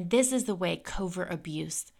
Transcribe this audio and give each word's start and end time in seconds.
And 0.00 0.08
this 0.08 0.32
is 0.32 0.44
the 0.44 0.54
way 0.54 0.78
covert 0.78 1.30
abuse 1.30 1.92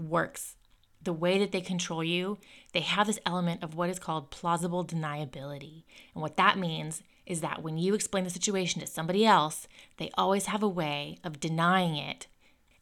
works. 0.00 0.56
The 1.00 1.12
way 1.12 1.38
that 1.38 1.52
they 1.52 1.60
control 1.60 2.02
you, 2.02 2.38
they 2.72 2.80
have 2.80 3.06
this 3.06 3.20
element 3.24 3.62
of 3.62 3.76
what 3.76 3.88
is 3.88 4.00
called 4.00 4.32
plausible 4.32 4.84
deniability. 4.84 5.84
And 6.12 6.22
what 6.22 6.36
that 6.38 6.58
means 6.58 7.04
is 7.24 7.42
that 7.42 7.62
when 7.62 7.78
you 7.78 7.94
explain 7.94 8.24
the 8.24 8.30
situation 8.30 8.80
to 8.80 8.86
somebody 8.88 9.24
else, 9.24 9.68
they 9.98 10.10
always 10.18 10.46
have 10.46 10.60
a 10.60 10.68
way 10.68 11.20
of 11.22 11.38
denying 11.38 11.94
it. 11.94 12.26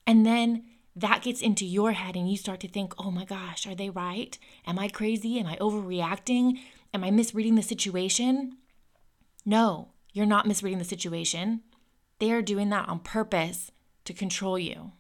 And 0.07 0.25
then 0.25 0.65
that 0.97 1.21
gets 1.21 1.43
into 1.43 1.67
your 1.67 1.93
head, 1.93 2.17
and 2.17 2.31
you 2.31 2.39
start 2.39 2.61
to 2.61 2.69
think, 2.69 2.95
oh 2.97 3.11
my 3.11 3.27
gosh, 3.27 3.67
are 3.67 3.75
they 3.75 3.91
right? 3.91 4.39
Am 4.67 4.79
I 4.79 4.89
crazy? 4.89 5.39
Am 5.39 5.47
I 5.47 5.57
overreacting? 5.57 6.59
Am 6.95 7.05
I 7.05 7.11
misreading 7.11 7.57
the 7.57 7.63
situation? 7.63 8.57
No, 9.45 9.91
you're 10.15 10.25
not 10.25 10.47
misreading 10.47 10.79
the 10.79 10.87
situation. 10.87 11.61
They 12.19 12.33
are 12.33 12.41
doing 12.41 12.71
that 12.71 12.89
on 12.89 13.01
purpose 13.01 13.71
to 14.05 14.13
control 14.13 14.59
you. 14.59 14.93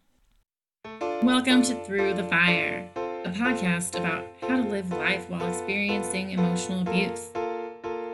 Welcome 1.22 1.62
to 1.62 1.74
Through 1.84 2.14
the 2.14 2.24
Fire, 2.24 2.88
a 2.96 3.30
podcast 3.30 3.98
about 3.98 4.26
how 4.40 4.56
to 4.56 4.62
live 4.62 4.90
life 4.92 5.28
while 5.28 5.46
experiencing 5.46 6.30
emotional 6.30 6.80
abuse. 6.80 7.30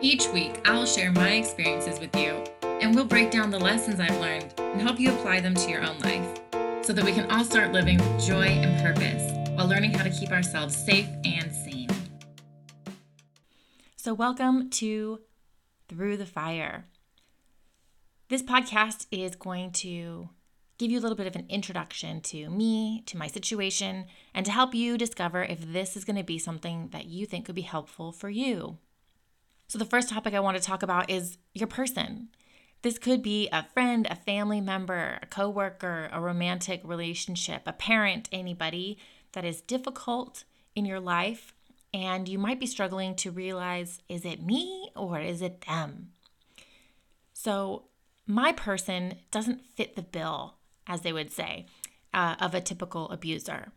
Each 0.01 0.29
week, 0.29 0.61
I'll 0.65 0.87
share 0.87 1.13
my 1.13 1.33
experiences 1.33 2.01
with 2.01 2.15
you, 2.17 2.43
and 2.63 2.95
we'll 2.95 3.05
break 3.05 3.31
down 3.31 3.51
the 3.51 3.59
lessons 3.59 4.01
I've 4.01 4.21
learned 4.21 4.53
and 4.59 4.81
help 4.81 4.99
you 4.99 5.13
apply 5.13 5.41
them 5.41 5.55
to 5.55 5.71
your 5.71 5.83
own 5.83 5.99
life 6.01 6.41
so 6.85 6.93
that 6.93 7.05
we 7.05 7.13
can 7.13 7.31
all 7.31 7.45
start 7.45 7.73
living 7.73 7.99
with 7.99 8.25
joy 8.25 8.47
and 8.47 8.83
purpose 8.83 9.31
while 9.57 9.69
learning 9.69 9.93
how 9.93 10.03
to 10.03 10.11
keep 10.11 10.31
ourselves 10.31 10.75
safe 10.75 11.09
and 11.25 11.53
sane. 11.53 11.89
So, 13.97 14.13
welcome 14.13 14.71
to 14.71 15.21
Through 15.89 16.17
the 16.17 16.27
Fire. 16.27 16.87
This 18.29 18.43
podcast 18.43 19.07
is 19.11 19.37
going 19.37 19.73
to 19.73 20.31
give 20.81 20.91
you 20.91 20.99
a 20.99 21.03
little 21.03 21.17
bit 21.17 21.27
of 21.27 21.37
an 21.37 21.45
introduction 21.51 22.23
to 22.23 22.49
me, 22.49 23.03
to 23.05 23.19
my 23.19 23.27
situation, 23.27 24.07
and 24.35 24.47
to 24.47 24.53
help 24.53 24.75
you 24.75 24.97
discover 24.97 25.43
if 25.43 25.73
this 25.73 25.95
is 25.95 26.07
going 26.07 26.17
to 26.17 26.25
be 26.25 26.39
something 26.39 26.89
that 26.91 27.05
you 27.05 27.27
think 27.27 27.45
could 27.45 27.55
be 27.55 27.61
helpful 27.61 28.13
for 28.13 28.31
you. 28.31 28.79
So, 29.69 29.79
the 29.79 29.85
first 29.85 30.09
topic 30.09 30.33
I 30.33 30.41
want 30.41 30.57
to 30.57 30.63
talk 30.63 30.83
about 30.83 31.11
is 31.11 31.37
your 31.53 31.69
person. 31.69 32.31
This 32.81 32.99
could 32.99 33.23
be 33.23 33.47
a 33.53 33.67
friend, 33.75 34.07
a 34.11 34.15
family 34.15 34.63
member, 34.63 35.19
a 35.23 35.27
coworker, 35.27 36.09
a 36.11 36.21
romantic 36.21 36.81
relationship, 36.83 37.63
a 37.67 37.75
parent, 37.75 38.31
anybody 38.33 38.97
that 39.33 39.45
is 39.45 39.61
difficult 39.61 40.45
in 40.75 40.87
your 40.87 40.99
life 40.99 41.53
and 41.93 42.29
you 42.29 42.39
might 42.39 42.61
be 42.61 42.67
struggling 42.67 43.15
to 43.17 43.31
realize 43.31 44.01
is 44.09 44.25
it 44.25 44.43
me 44.43 44.91
or 44.97 45.21
is 45.21 45.43
it 45.43 45.65
them? 45.67 46.13
So, 47.35 47.85
my 48.27 48.53
person 48.53 49.17
doesn't 49.31 49.67
fit 49.77 49.97
the 49.97 50.03
bill 50.03 50.55
as 50.87 51.03
they 51.03 51.13
would 51.13 51.31
say, 51.31 51.67
uh, 52.13 52.37
of 52.41 52.55
a 52.55 52.61
typical 52.61 53.09
abuser. 53.11 53.73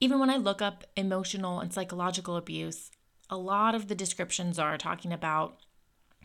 Even 0.00 0.18
when 0.18 0.30
I 0.30 0.36
look 0.36 0.62
up 0.62 0.84
emotional 0.96 1.60
and 1.60 1.72
psychological 1.72 2.36
abuse, 2.36 2.90
a 3.28 3.36
lot 3.36 3.74
of 3.74 3.88
the 3.88 3.94
descriptions 3.94 4.58
are 4.58 4.78
talking 4.78 5.12
about 5.12 5.58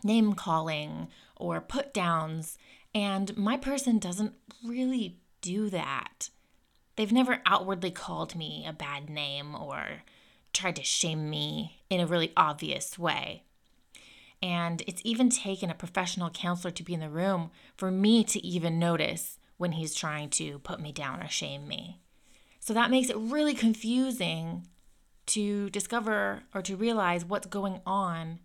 name 0.02 0.34
calling 0.34 1.08
or 1.36 1.60
put 1.60 1.94
downs, 1.94 2.58
and 2.94 3.36
my 3.36 3.56
person 3.56 3.98
doesn't 3.98 4.34
really 4.64 5.18
do 5.40 5.68
that. 5.70 6.30
They've 6.96 7.12
never 7.12 7.42
outwardly 7.44 7.90
called 7.90 8.34
me 8.34 8.64
a 8.66 8.72
bad 8.72 9.10
name 9.10 9.54
or 9.54 10.02
tried 10.52 10.76
to 10.76 10.82
shame 10.82 11.28
me 11.28 11.82
in 11.90 12.00
a 12.00 12.06
really 12.06 12.32
obvious 12.36 12.98
way. 12.98 13.42
And 14.42 14.82
it's 14.86 15.02
even 15.04 15.28
taken 15.28 15.70
a 15.70 15.74
professional 15.74 16.30
counselor 16.30 16.70
to 16.72 16.82
be 16.82 16.94
in 16.94 17.00
the 17.00 17.10
room 17.10 17.50
for 17.76 17.90
me 17.90 18.24
to 18.24 18.44
even 18.44 18.78
notice 18.78 19.38
when 19.56 19.72
he's 19.72 19.94
trying 19.94 20.30
to 20.30 20.58
put 20.60 20.80
me 20.80 20.92
down 20.92 21.22
or 21.22 21.28
shame 21.28 21.66
me. 21.66 22.00
So 22.60 22.74
that 22.74 22.90
makes 22.90 23.10
it 23.10 23.16
really 23.16 23.54
confusing 23.54 24.66
to 25.26 25.70
discover 25.70 26.42
or 26.54 26.62
to 26.62 26.76
realize 26.76 27.24
what's 27.24 27.46
going 27.46 27.80
on 27.86 28.40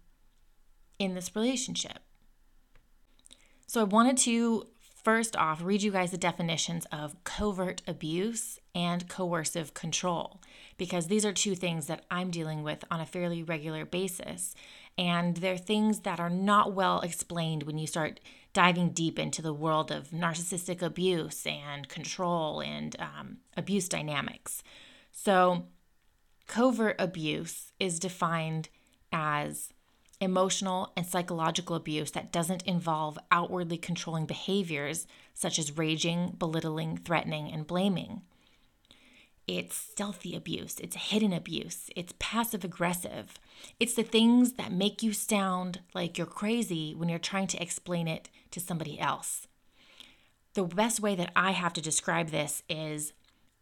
in 0.99 1.15
this 1.15 1.35
relationship. 1.35 1.99
So 3.67 3.81
I 3.81 3.85
wanted 3.85 4.17
to 4.19 4.67
first 5.03 5.35
off 5.35 5.63
read 5.63 5.81
you 5.81 5.91
guys 5.91 6.11
the 6.11 6.17
definitions 6.17 6.85
of 6.91 7.23
covert 7.23 7.81
abuse 7.87 8.59
and 8.75 9.09
coercive 9.09 9.73
control 9.73 10.41
because 10.77 11.07
these 11.07 11.25
are 11.25 11.33
two 11.33 11.55
things 11.55 11.87
that 11.87 12.05
I'm 12.11 12.29
dealing 12.29 12.63
with 12.63 12.83
on 12.91 12.99
a 12.99 13.05
fairly 13.05 13.41
regular 13.41 13.85
basis. 13.85 14.53
And 14.97 15.37
they're 15.37 15.57
things 15.57 16.01
that 16.01 16.19
are 16.19 16.29
not 16.29 16.73
well 16.73 17.01
explained 17.01 17.63
when 17.63 17.77
you 17.77 17.87
start 17.87 18.19
diving 18.53 18.89
deep 18.89 19.17
into 19.17 19.41
the 19.41 19.53
world 19.53 19.91
of 19.91 20.09
narcissistic 20.09 20.81
abuse 20.81 21.45
and 21.45 21.87
control 21.87 22.61
and 22.61 22.95
um, 22.99 23.37
abuse 23.55 23.87
dynamics. 23.87 24.63
So, 25.11 25.67
covert 26.47 26.95
abuse 26.99 27.71
is 27.79 27.99
defined 27.99 28.69
as 29.11 29.69
emotional 30.19 30.93
and 30.95 31.05
psychological 31.05 31.75
abuse 31.75 32.11
that 32.11 32.31
doesn't 32.31 32.61
involve 32.63 33.17
outwardly 33.31 33.77
controlling 33.77 34.25
behaviors 34.25 35.07
such 35.33 35.57
as 35.57 35.77
raging, 35.77 36.35
belittling, 36.37 36.97
threatening, 36.97 37.51
and 37.51 37.65
blaming. 37.65 38.21
It's 39.47 39.75
stealthy 39.75 40.35
abuse, 40.35 40.79
it's 40.79 40.95
hidden 40.95 41.33
abuse, 41.33 41.89
it's 41.95 42.13
passive 42.19 42.63
aggressive. 42.63 43.39
It's 43.79 43.93
the 43.93 44.03
things 44.03 44.53
that 44.53 44.71
make 44.71 45.03
you 45.03 45.13
sound 45.13 45.79
like 45.93 46.17
you're 46.17 46.27
crazy 46.27 46.93
when 46.95 47.09
you're 47.09 47.19
trying 47.19 47.47
to 47.47 47.61
explain 47.61 48.07
it 48.07 48.29
to 48.51 48.59
somebody 48.59 48.99
else. 48.99 49.47
The 50.53 50.63
best 50.63 50.99
way 50.99 51.15
that 51.15 51.31
I 51.35 51.51
have 51.51 51.73
to 51.73 51.81
describe 51.81 52.29
this 52.29 52.63
is 52.69 53.13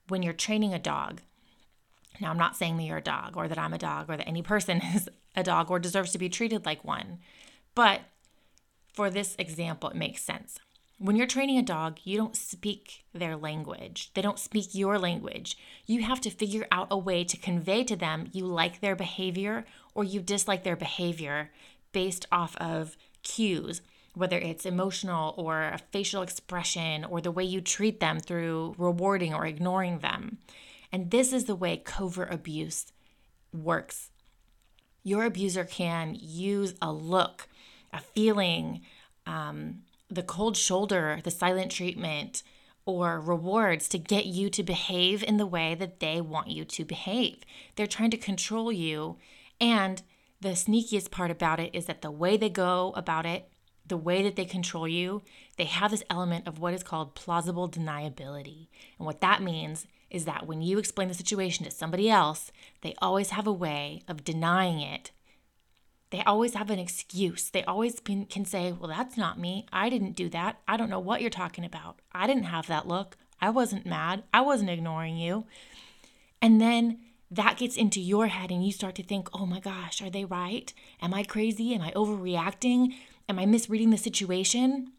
when 0.08 0.24
you're 0.24 0.34
training 0.34 0.74
a 0.74 0.80
dog. 0.80 1.22
Now, 2.20 2.32
I'm 2.32 2.38
not 2.38 2.58
saying 2.58 2.78
that 2.78 2.84
you're 2.84 2.98
a 2.98 3.02
dog 3.02 3.38
or 3.38 3.48
that 3.48 3.60
I'm 3.60 3.74
a 3.74 3.78
dog 3.78 4.10
or 4.10 4.18
that 4.18 4.28
any 4.28 4.42
person 4.42 4.82
is 4.96 5.10
a 5.36 5.44
dog 5.44 5.70
or 5.70 5.80
deserves 5.80 6.12
to 6.14 6.18
be 6.18 6.30
treated 6.30 6.66
like 6.66 6.84
one, 6.84 7.20
but 7.76 8.02
for 8.94 9.10
this 9.10 9.36
example, 9.38 9.90
it 9.90 9.96
makes 9.96 10.24
sense. 10.24 10.60
When 11.02 11.16
you're 11.16 11.28
training 11.28 11.58
a 11.58 11.64
dog, 11.64 12.00
you 12.04 12.18
don't 12.18 12.36
speak 12.36 13.06
their 13.14 13.38
language. 13.38 14.12
They 14.14 14.22
don't 14.22 14.38
speak 14.38 14.76
your 14.76 15.00
language. 15.00 15.58
You 15.86 16.04
have 16.04 16.20
to 16.22 16.30
figure 16.30 16.68
out 16.74 16.90
a 16.92 16.98
way 16.98 17.24
to 17.24 17.38
convey 17.38 17.86
to 17.86 17.96
them 17.96 18.28
you 18.34 18.46
like 18.46 18.82
their 18.82 18.98
behavior 18.98 19.64
or 19.96 20.04
you 20.04 20.20
dislike 20.20 20.66
their 20.66 20.76
behavior 20.76 21.52
based 21.94 22.26
off 22.34 22.58
of 22.58 22.98
cues, 23.24 23.82
whether 24.14 24.38
it's 24.38 24.66
emotional 24.66 25.34
or 25.38 25.62
a 25.62 25.80
facial 25.92 26.22
expression 26.22 27.06
or 27.06 27.22
the 27.22 27.32
way 27.32 27.46
you 27.46 27.62
treat 27.62 28.02
them 28.02 28.20
through 28.20 28.76
rewarding 28.78 29.34
or 29.34 29.46
ignoring 29.46 30.00
them. 30.00 30.38
And 30.92 31.12
this 31.12 31.32
is 31.32 31.46
the 31.46 31.56
way 31.56 31.78
covert 31.78 32.34
abuse 32.34 32.92
works. 33.54 34.10
Your 35.04 35.24
abuser 35.24 35.64
can 35.64 36.18
use 36.20 36.74
a 36.82 36.92
look, 36.92 37.48
a 37.94 38.02
feeling, 38.02 38.82
um, 39.26 39.84
the 40.10 40.24
cold 40.24 40.58
shoulder, 40.58 41.20
the 41.24 41.32
silent 41.32 41.72
treatment, 41.72 42.44
or 42.86 43.20
rewards 43.20 43.88
to 43.90 44.00
get 44.00 44.26
you 44.26 44.50
to 44.50 44.64
behave 44.64 45.24
in 45.24 45.38
the 45.38 45.46
way 45.46 45.76
that 45.76 46.00
they 46.00 46.20
want 46.20 46.48
you 46.48 46.66
to 46.66 46.84
behave. 46.84 47.44
They're 47.76 47.88
trying 47.88 48.12
to 48.12 48.18
control 48.18 48.72
you. 48.72 49.18
And 49.62 50.02
the 50.42 50.50
sneakiest 50.50 51.12
part 51.12 51.30
about 51.30 51.60
it 51.60 51.76
is 51.76 51.86
that 51.86 52.02
the 52.02 52.12
way 52.12 52.38
they 52.38 52.50
go 52.50 52.94
about 52.96 53.26
it, 53.26 53.50
the 53.86 53.98
way 53.98 54.24
that 54.24 54.36
they 54.36 54.46
control 54.46 54.88
you, 54.88 55.22
they 55.58 55.66
have 55.66 55.92
this 55.92 56.04
element 56.10 56.48
of 56.48 56.60
what 56.60 56.74
is 56.74 56.84
called 56.84 57.16
plausible 57.16 57.70
deniability. 57.70 58.70
And 58.98 59.06
what 59.06 59.22
that 59.22 59.44
means 59.44 59.86
is 60.10 60.26
that 60.26 60.48
when 60.48 60.62
you 60.62 60.80
explain 60.80 61.08
the 61.08 61.14
situation 61.14 61.66
to 61.66 61.72
somebody 61.72 62.10
else, 62.10 62.52
they 62.82 62.96
always 63.00 63.32
have 63.32 63.46
a 63.46 63.54
way 63.54 64.02
of 64.08 64.24
denying 64.24 64.80
it 64.80 65.12
they 66.12 66.24
always 66.24 66.56
have 66.56 66.70
an 66.70 66.80
excuse. 66.80 67.50
They 67.50 67.64
always 67.64 68.00
can, 68.00 68.26
can 68.26 68.46
say, 68.46 68.72
Well, 68.72 68.90
that's 68.90 69.18
not 69.18 69.40
me. 69.40 69.66
I 69.72 69.90
didn't 69.90 70.14
do 70.16 70.30
that. 70.30 70.60
I 70.68 70.76
don't 70.78 70.90
know 70.90 71.00
what 71.00 71.22
you're 71.22 71.30
talking 71.30 71.64
about. 71.64 72.00
I 72.12 72.26
didn't 72.26 72.44
have 72.44 72.68
that 72.68 72.88
look. 72.88 73.18
I 73.40 73.50
wasn't 73.52 73.86
mad. 73.86 74.24
I 74.34 74.42
wasn't 74.42 74.72
ignoring 74.72 75.18
you. 75.18 75.46
And 76.42 76.60
then 76.60 77.00
that 77.32 77.58
gets 77.58 77.78
into 77.78 78.02
your 78.02 78.28
head, 78.28 78.50
and 78.50 78.66
you 78.66 78.72
start 78.72 78.96
to 78.96 79.04
think, 79.04 79.30
Oh 79.34 79.46
my 79.46 79.60
gosh, 79.60 80.02
are 80.02 80.10
they 80.10 80.26
right? 80.26 80.74
Am 81.02 81.14
I 81.14 81.24
crazy? 81.24 81.76
Am 81.76 81.82
I 81.82 81.92
overreacting? 81.92 82.96
Am 83.28 83.38
I 83.38 83.46
misreading 83.46 83.92
the 83.92 83.98
situation? 83.98 84.94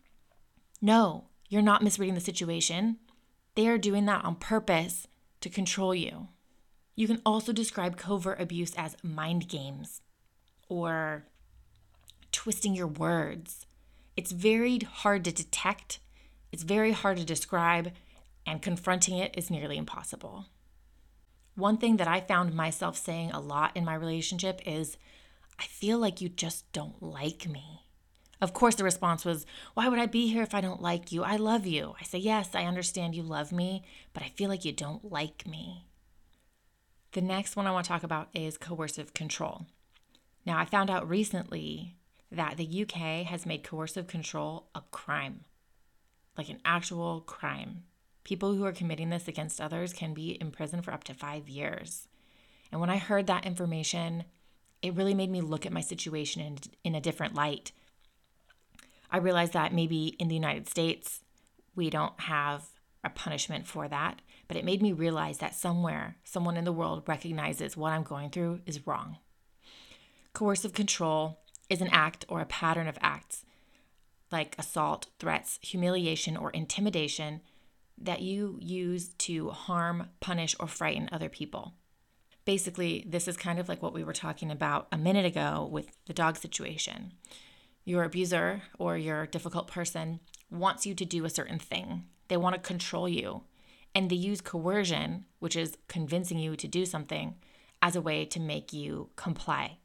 No, 0.81 1.25
you're 1.49 1.61
not 1.61 1.83
misreading 1.83 2.15
the 2.15 2.21
situation. 2.21 2.99
They 3.57 3.67
are 3.67 3.79
doing 3.79 4.07
that 4.07 4.25
on 4.25 4.37
purpose 4.37 5.09
to 5.41 5.51
control 5.51 5.93
you. 5.93 6.29
You 6.95 7.09
can 7.09 7.21
also 7.27 7.53
describe 7.53 7.97
covert 7.97 8.41
abuse 8.41 8.73
as 8.77 8.97
mind 9.03 9.49
games 9.49 10.03
or 10.71 11.25
twisting 12.33 12.75
your 12.75 12.87
words. 12.87 13.67
It's 14.17 14.33
very 14.33 14.79
hard 14.79 15.25
to 15.25 15.33
detect, 15.33 15.99
it's 16.53 16.63
very 16.63 16.93
hard 16.93 17.19
to 17.19 17.25
describe, 17.25 17.93
and 18.47 18.63
confronting 18.63 19.19
it 19.19 19.35
is 19.37 19.51
nearly 19.51 19.77
impossible. 19.77 20.47
One 21.55 21.77
thing 21.77 21.99
that 21.99 22.09
I 22.09 22.21
found 22.21 22.55
myself 22.55 22.97
saying 22.97 23.33
a 23.33 23.41
lot 23.41 23.77
in 23.77 23.85
my 23.85 23.95
relationship 23.95 24.63
is, 24.65 24.97
I 25.59 25.65
feel 25.65 25.99
like 25.99 26.23
you 26.23 26.29
just 26.31 26.71
don't 26.73 27.03
like 27.03 27.47
me. 27.47 27.83
Of 28.41 28.55
course, 28.55 28.77
the 28.77 28.85
response 28.85 29.25
was, 29.25 29.45
Why 29.75 29.89
would 29.89 29.99
I 29.99 30.07
be 30.07 30.29
here 30.29 30.43
if 30.43 30.55
I 30.55 30.63
don't 30.63 30.81
like 30.81 31.13
you? 31.13 31.23
I 31.23 31.37
love 31.37 31.67
you. 31.67 31.95
I 32.01 32.05
say, 32.05 32.19
Yes, 32.19 32.55
I 32.55 32.65
understand 32.65 33.15
you 33.15 33.23
love 33.23 33.53
me, 33.53 33.85
but 34.15 34.23
I 34.23 34.31
feel 34.31 34.49
like 34.49 34.65
you 34.65 34.73
don't 34.73 35.11
like 35.11 35.47
me. 35.47 35.85
The 37.13 37.21
next 37.21 37.57
one 37.57 37.67
I 37.67 37.73
want 37.73 37.85
to 37.85 37.89
talk 37.91 38.05
about 38.05 38.29
is 38.33 38.57
coercive 38.57 39.13
control. 39.13 39.67
Now, 40.47 40.59
I 40.59 40.65
found 40.65 40.91
out 40.91 41.09
recently 41.09 41.97
that 42.33 42.57
the 42.57 42.83
UK 42.83 43.27
has 43.27 43.47
made 43.47 43.65
coercive 43.65 44.07
control 44.07 44.69
a 44.75 44.83
crime, 44.91 45.45
like 46.39 46.49
an 46.49 46.61
actual 46.65 47.21
crime. 47.21 47.85
People 48.25 48.55
who 48.55 48.65
are 48.65 48.73
committing 48.73 49.11
this 49.11 49.29
against 49.29 49.61
others 49.61 49.93
can 49.93 50.15
be 50.15 50.31
in 50.31 50.51
prison 50.51 50.83
for 50.83 50.93
up 50.93 51.05
to 51.05 51.15
five 51.15 51.49
years. 51.49 52.09
And 52.71 52.81
when 52.81 52.91
I 52.91 52.99
heard 52.99 53.27
that 53.27 53.47
information, 53.47 54.25
it 54.83 54.95
really 54.95 55.15
made 55.15 55.31
me 55.31 55.41
look 55.41 55.67
at 55.67 55.73
my 55.73 55.81
situation 55.81 56.43
in, 56.43 56.59
in 56.85 56.95
a 56.95 57.01
different 57.01 57.35
light. 57.35 57.73
I 59.11 59.19
realized 59.19 59.53
that 59.55 59.75
maybe 59.75 60.15
in 60.19 60.29
the 60.29 60.35
United 60.35 60.69
States, 60.69 61.21
we 61.75 61.91
don't 61.91 62.19
have 62.21 62.69
a 63.03 63.11
punishment 63.11 63.67
for 63.67 63.89
that, 63.89 64.21
but 64.47 64.57
it 64.57 64.65
made 64.65 64.83
me 64.83 64.93
realize 64.93 65.39
that 65.39 65.55
somewhere, 65.55 66.17
someone 66.23 66.57
in 66.57 66.65
the 66.65 66.73
world 66.73 67.03
recognizes 67.07 67.77
what 67.77 67.93
I'm 67.93 68.03
going 68.03 68.31
through 68.31 68.61
is 68.67 68.87
wrong. 68.87 69.17
Coercive 70.33 70.73
control 70.73 71.41
is 71.69 71.81
an 71.81 71.89
act 71.89 72.25
or 72.29 72.41
a 72.41 72.47
pattern 72.47 72.89
of 72.89 72.99
acts 73.01 73.45
like 74.33 74.55
assault, 74.59 75.07
threats, 75.19 75.59
humiliation, 75.63 76.37
or 76.37 76.51
intimidation 76.51 77.41
that 77.99 78.23
you 78.23 78.59
use 78.61 79.09
to 79.15 79.51
harm, 79.51 80.09
punish, 80.21 80.55
or 80.59 80.67
frighten 80.67 81.09
other 81.13 81.29
people. 81.29 81.75
Basically, 82.45 83.05
this 83.07 83.29
is 83.29 83.37
kind 83.37 83.59
of 83.59 83.69
like 83.69 83.83
what 83.83 83.93
we 83.93 84.05
were 84.05 84.13
talking 84.13 84.51
about 84.51 84.89
a 84.91 84.99
minute 84.99 85.27
ago 85.27 85.69
with 85.71 85.97
the 86.07 86.15
dog 86.15 86.37
situation. 86.37 87.13
Your 87.85 88.05
abuser 88.05 88.63
or 88.79 88.97
your 88.97 89.27
difficult 89.27 89.67
person 89.67 90.21
wants 90.51 90.87
you 90.87 90.95
to 90.95 91.05
do 91.05 91.25
a 91.25 91.31
certain 91.31 91.59
thing, 91.59 92.05
they 92.29 92.37
want 92.37 92.55
to 92.55 92.61
control 92.61 93.09
you. 93.09 93.43
And 93.95 94.09
they 94.09 94.17
use 94.17 94.41
coercion, 94.41 95.25
which 95.41 95.57
is 95.57 95.77
convincing 95.89 96.39
you 96.39 96.55
to 96.55 96.69
do 96.69 96.87
something, 96.87 97.35
as 97.83 97.97
a 97.97 98.01
way 98.01 98.25
to 98.27 98.39
make 98.39 98.73
you 98.73 99.11
comply. 99.17 99.79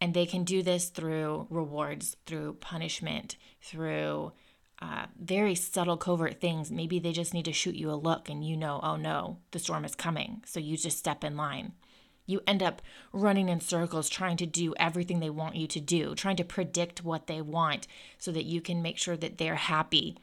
And 0.00 0.14
they 0.14 0.26
can 0.26 0.44
do 0.44 0.62
this 0.62 0.90
through 0.90 1.46
rewards, 1.50 2.16
through 2.24 2.54
punishment, 2.60 3.36
through 3.60 4.32
uh, 4.80 5.06
very 5.20 5.54
subtle, 5.54 5.96
covert 5.96 6.40
things. 6.40 6.70
Maybe 6.70 6.98
they 6.98 7.12
just 7.12 7.34
need 7.34 7.46
to 7.46 7.52
shoot 7.52 7.74
you 7.74 7.90
a 7.90 7.92
look 7.92 8.28
and 8.28 8.44
you 8.44 8.56
know, 8.56 8.78
oh 8.82 8.96
no, 8.96 9.38
the 9.50 9.58
storm 9.58 9.84
is 9.84 9.94
coming. 9.94 10.42
So 10.46 10.60
you 10.60 10.76
just 10.76 10.98
step 10.98 11.24
in 11.24 11.36
line. 11.36 11.72
You 12.26 12.42
end 12.46 12.62
up 12.62 12.82
running 13.12 13.48
in 13.48 13.60
circles 13.60 14.08
trying 14.08 14.36
to 14.36 14.46
do 14.46 14.74
everything 14.76 15.18
they 15.18 15.30
want 15.30 15.56
you 15.56 15.66
to 15.66 15.80
do, 15.80 16.14
trying 16.14 16.36
to 16.36 16.44
predict 16.44 17.02
what 17.02 17.26
they 17.26 17.40
want 17.40 17.88
so 18.18 18.30
that 18.32 18.44
you 18.44 18.60
can 18.60 18.82
make 18.82 18.98
sure 18.98 19.16
that 19.16 19.38
they're 19.38 19.56
happy. 19.56 20.16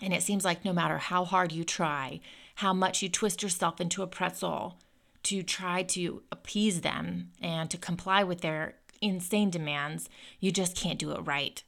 And 0.00 0.14
it 0.14 0.22
seems 0.22 0.44
like 0.44 0.64
no 0.64 0.72
matter 0.72 0.98
how 0.98 1.24
hard 1.24 1.52
you 1.52 1.64
try, 1.64 2.20
how 2.56 2.72
much 2.72 3.02
you 3.02 3.08
twist 3.08 3.42
yourself 3.42 3.80
into 3.80 4.02
a 4.02 4.06
pretzel 4.06 4.78
to 5.24 5.42
try 5.42 5.82
to 5.82 6.22
appease 6.30 6.82
them 6.82 7.30
and 7.40 7.68
to 7.70 7.78
comply 7.78 8.22
with 8.22 8.40
their 8.40 8.76
insane 9.00 9.50
demands, 9.50 10.08
you 10.40 10.50
just 10.50 10.76
can't 10.76 10.98
do 10.98 11.12
it 11.12 11.20
right. 11.20 11.62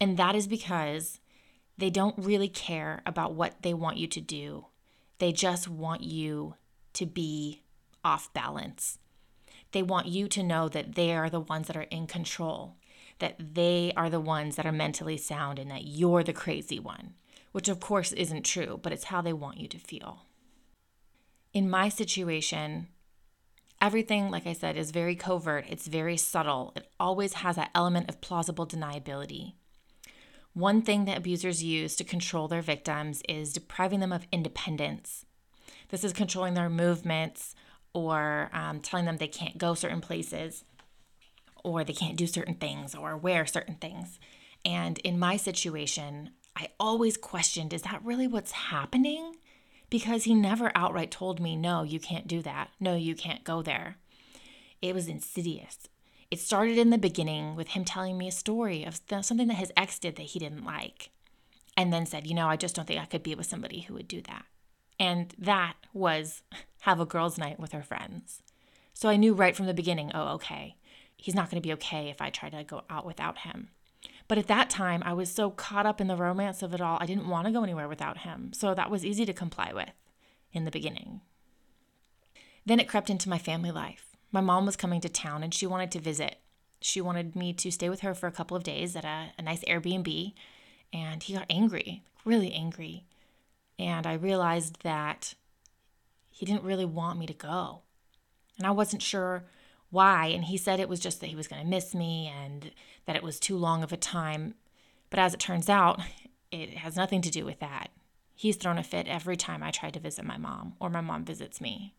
And 0.00 0.16
that 0.16 0.34
is 0.34 0.46
because 0.46 1.20
they 1.76 1.90
don't 1.90 2.18
really 2.18 2.48
care 2.48 3.02
about 3.06 3.34
what 3.34 3.62
they 3.62 3.74
want 3.74 3.96
you 3.96 4.06
to 4.08 4.20
do. 4.20 4.66
They 5.18 5.32
just 5.32 5.68
want 5.68 6.02
you 6.02 6.54
to 6.94 7.06
be 7.06 7.62
off 8.04 8.32
balance. 8.32 8.98
They 9.72 9.82
want 9.82 10.06
you 10.06 10.28
to 10.28 10.42
know 10.42 10.68
that 10.68 10.94
they 10.94 11.14
are 11.14 11.28
the 11.28 11.40
ones 11.40 11.66
that 11.66 11.76
are 11.76 11.82
in 11.82 12.06
control, 12.06 12.76
that 13.18 13.54
they 13.54 13.92
are 13.96 14.08
the 14.08 14.20
ones 14.20 14.56
that 14.56 14.66
are 14.66 14.72
mentally 14.72 15.16
sound, 15.16 15.58
and 15.58 15.70
that 15.70 15.84
you're 15.84 16.24
the 16.24 16.32
crazy 16.32 16.78
one, 16.78 17.14
which 17.52 17.68
of 17.68 17.80
course 17.80 18.12
isn't 18.12 18.44
true, 18.44 18.78
but 18.82 18.92
it's 18.92 19.04
how 19.04 19.20
they 19.20 19.32
want 19.32 19.58
you 19.58 19.68
to 19.68 19.78
feel. 19.78 20.24
In 21.52 21.68
my 21.68 21.88
situation, 21.88 22.88
Everything, 23.80 24.30
like 24.30 24.46
I 24.46 24.54
said, 24.54 24.76
is 24.76 24.90
very 24.90 25.14
covert, 25.14 25.66
it's 25.68 25.86
very 25.86 26.16
subtle. 26.16 26.72
It 26.74 26.88
always 26.98 27.34
has 27.34 27.56
that 27.56 27.70
element 27.74 28.08
of 28.08 28.20
plausible 28.20 28.66
deniability. 28.66 29.52
One 30.52 30.82
thing 30.82 31.04
that 31.04 31.18
abusers 31.18 31.62
use 31.62 31.94
to 31.96 32.04
control 32.04 32.48
their 32.48 32.62
victims 32.62 33.22
is 33.28 33.52
depriving 33.52 34.00
them 34.00 34.12
of 34.12 34.26
independence. 34.32 35.24
This 35.90 36.02
is 36.02 36.12
controlling 36.12 36.54
their 36.54 36.68
movements 36.68 37.54
or 37.94 38.50
um, 38.52 38.80
telling 38.80 39.06
them 39.06 39.18
they 39.18 39.28
can't 39.28 39.58
go 39.58 39.74
certain 39.74 40.00
places 40.00 40.64
or 41.62 41.84
they 41.84 41.92
can't 41.92 42.16
do 42.16 42.26
certain 42.26 42.54
things 42.54 42.94
or 42.94 43.16
wear 43.16 43.46
certain 43.46 43.76
things. 43.76 44.18
And 44.64 44.98
in 44.98 45.18
my 45.18 45.36
situation, 45.36 46.30
I 46.56 46.68
always 46.80 47.16
questioned 47.16 47.72
is 47.72 47.82
that 47.82 48.04
really 48.04 48.26
what's 48.26 48.52
happening? 48.52 49.34
Because 49.90 50.24
he 50.24 50.34
never 50.34 50.70
outright 50.74 51.10
told 51.10 51.40
me, 51.40 51.56
no, 51.56 51.82
you 51.82 51.98
can't 51.98 52.26
do 52.26 52.42
that. 52.42 52.70
No, 52.78 52.94
you 52.94 53.14
can't 53.14 53.44
go 53.44 53.62
there. 53.62 53.96
It 54.82 54.94
was 54.94 55.08
insidious. 55.08 55.88
It 56.30 56.40
started 56.40 56.76
in 56.76 56.90
the 56.90 56.98
beginning 56.98 57.56
with 57.56 57.68
him 57.68 57.84
telling 57.84 58.18
me 58.18 58.28
a 58.28 58.32
story 58.32 58.84
of 58.84 59.00
something 59.22 59.48
that 59.48 59.54
his 59.54 59.72
ex 59.76 59.98
did 59.98 60.16
that 60.16 60.22
he 60.22 60.38
didn't 60.38 60.64
like, 60.64 61.10
and 61.76 61.92
then 61.92 62.04
said, 62.04 62.26
you 62.26 62.34
know, 62.34 62.48
I 62.48 62.56
just 62.56 62.74
don't 62.74 62.86
think 62.86 63.00
I 63.00 63.06
could 63.06 63.22
be 63.22 63.34
with 63.34 63.46
somebody 63.46 63.80
who 63.80 63.94
would 63.94 64.08
do 64.08 64.20
that. 64.22 64.44
And 65.00 65.34
that 65.38 65.74
was 65.94 66.42
have 66.80 67.00
a 67.00 67.06
girls' 67.06 67.38
night 67.38 67.58
with 67.58 67.72
her 67.72 67.82
friends. 67.82 68.42
So 68.92 69.08
I 69.08 69.16
knew 69.16 69.32
right 69.32 69.56
from 69.56 69.66
the 69.66 69.74
beginning, 69.74 70.10
oh, 70.12 70.34
okay, 70.34 70.76
he's 71.16 71.34
not 71.34 71.50
going 71.50 71.62
to 71.62 71.66
be 71.66 71.72
okay 71.74 72.08
if 72.10 72.20
I 72.20 72.30
try 72.30 72.50
to 72.50 72.64
go 72.64 72.82
out 72.90 73.06
without 73.06 73.38
him. 73.38 73.70
But 74.28 74.38
at 74.38 74.46
that 74.46 74.68
time, 74.68 75.02
I 75.04 75.14
was 75.14 75.32
so 75.32 75.50
caught 75.50 75.86
up 75.86 76.00
in 76.00 76.06
the 76.06 76.16
romance 76.16 76.62
of 76.62 76.74
it 76.74 76.80
all, 76.82 76.98
I 77.00 77.06
didn't 77.06 77.28
want 77.28 77.46
to 77.46 77.52
go 77.52 77.62
anywhere 77.62 77.88
without 77.88 78.18
him. 78.18 78.52
So 78.52 78.74
that 78.74 78.90
was 78.90 79.04
easy 79.04 79.24
to 79.24 79.32
comply 79.32 79.72
with 79.74 79.92
in 80.52 80.64
the 80.64 80.70
beginning. 80.70 81.22
Then 82.66 82.78
it 82.78 82.88
crept 82.88 83.08
into 83.08 83.30
my 83.30 83.38
family 83.38 83.70
life. 83.70 84.16
My 84.30 84.42
mom 84.42 84.66
was 84.66 84.76
coming 84.76 85.00
to 85.00 85.08
town 85.08 85.42
and 85.42 85.54
she 85.54 85.66
wanted 85.66 85.90
to 85.92 86.00
visit. 86.00 86.36
She 86.82 87.00
wanted 87.00 87.34
me 87.34 87.54
to 87.54 87.70
stay 87.70 87.88
with 87.88 88.00
her 88.00 88.14
for 88.14 88.26
a 88.26 88.32
couple 88.32 88.56
of 88.56 88.62
days 88.62 88.94
at 88.94 89.04
a, 89.04 89.30
a 89.38 89.42
nice 89.42 89.64
Airbnb. 89.64 90.34
And 90.92 91.22
he 91.22 91.32
got 91.32 91.46
angry, 91.48 92.02
really 92.26 92.52
angry. 92.52 93.04
And 93.78 94.06
I 94.06 94.12
realized 94.12 94.82
that 94.82 95.34
he 96.30 96.44
didn't 96.44 96.64
really 96.64 96.84
want 96.84 97.18
me 97.18 97.26
to 97.26 97.32
go. 97.32 97.80
And 98.58 98.66
I 98.66 98.70
wasn't 98.72 99.02
sure 99.02 99.44
why. 99.90 100.26
And 100.26 100.44
he 100.44 100.58
said 100.58 100.78
it 100.78 100.88
was 100.88 101.00
just 101.00 101.20
that 101.20 101.28
he 101.28 101.36
was 101.36 101.48
going 101.48 101.62
to 101.62 101.68
miss 101.68 101.94
me 101.94 102.32
and 102.42 102.70
that 103.08 103.16
it 103.16 103.22
was 103.22 103.40
too 103.40 103.56
long 103.56 103.82
of 103.82 103.90
a 103.90 103.96
time. 103.96 104.52
But 105.08 105.18
as 105.18 105.32
it 105.32 105.40
turns 105.40 105.70
out, 105.70 105.98
it 106.52 106.76
has 106.76 106.94
nothing 106.94 107.22
to 107.22 107.30
do 107.30 107.46
with 107.46 107.58
that. 107.58 107.88
He's 108.34 108.56
thrown 108.56 108.76
a 108.76 108.82
fit 108.82 109.08
every 109.08 109.34
time 109.34 109.62
I 109.62 109.70
try 109.70 109.88
to 109.88 109.98
visit 109.98 110.26
my 110.26 110.36
mom 110.36 110.74
or 110.78 110.90
my 110.90 111.00
mom 111.00 111.24
visits 111.24 111.58
me. 111.58 111.94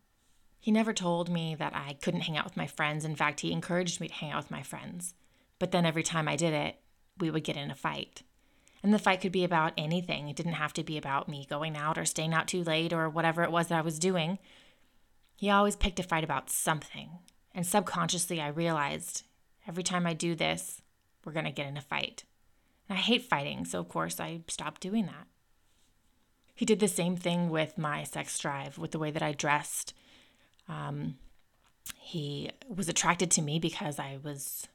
He 0.60 0.70
never 0.70 0.92
told 0.92 1.28
me 1.28 1.56
that 1.56 1.74
I 1.74 1.96
couldn't 2.00 2.20
hang 2.20 2.36
out 2.36 2.44
with 2.44 2.56
my 2.56 2.68
friends. 2.68 3.04
In 3.04 3.16
fact, 3.16 3.40
he 3.40 3.50
encouraged 3.50 4.00
me 4.00 4.06
to 4.06 4.14
hang 4.14 4.30
out 4.30 4.44
with 4.44 4.50
my 4.52 4.62
friends. 4.62 5.14
But 5.58 5.72
then 5.72 5.84
every 5.84 6.04
time 6.04 6.28
I 6.28 6.36
did 6.36 6.54
it, 6.54 6.76
we 7.18 7.28
would 7.28 7.42
get 7.42 7.56
in 7.56 7.72
a 7.72 7.74
fight. 7.74 8.22
And 8.80 8.94
the 8.94 8.98
fight 9.00 9.20
could 9.20 9.32
be 9.32 9.42
about 9.42 9.72
anything. 9.76 10.28
It 10.28 10.36
didn't 10.36 10.52
have 10.52 10.72
to 10.74 10.84
be 10.84 10.96
about 10.96 11.28
me 11.28 11.44
going 11.50 11.76
out 11.76 11.98
or 11.98 12.04
staying 12.04 12.34
out 12.34 12.46
too 12.46 12.62
late 12.62 12.92
or 12.92 13.10
whatever 13.10 13.42
it 13.42 13.50
was 13.50 13.66
that 13.66 13.78
I 13.78 13.82
was 13.82 13.98
doing. 13.98 14.38
He 15.34 15.50
always 15.50 15.74
picked 15.74 15.98
a 15.98 16.04
fight 16.04 16.22
about 16.22 16.50
something. 16.50 17.18
And 17.52 17.66
subconsciously, 17.66 18.40
I 18.40 18.46
realized 18.46 19.24
every 19.66 19.82
time 19.82 20.06
I 20.06 20.14
do 20.14 20.36
this, 20.36 20.80
we're 21.24 21.32
going 21.32 21.44
to 21.44 21.50
get 21.50 21.66
in 21.66 21.76
a 21.76 21.82
fight. 21.82 22.24
And 22.88 22.98
I 22.98 23.00
hate 23.00 23.22
fighting, 23.22 23.64
so 23.64 23.80
of 23.80 23.88
course, 23.88 24.20
I 24.20 24.40
stopped 24.48 24.80
doing 24.80 25.06
that. 25.06 25.26
He 26.54 26.64
did 26.66 26.80
the 26.80 26.88
same 26.88 27.16
thing 27.16 27.48
with 27.48 27.78
my 27.78 28.04
sex 28.04 28.38
drive, 28.38 28.76
with 28.78 28.90
the 28.90 28.98
way 28.98 29.10
that 29.10 29.22
I 29.22 29.32
dressed. 29.32 29.94
Um, 30.68 31.16
he 31.96 32.50
was 32.68 32.88
attracted 32.88 33.30
to 33.32 33.42
me 33.42 33.58
because 33.58 33.98
I 33.98 34.18
was 34.22 34.68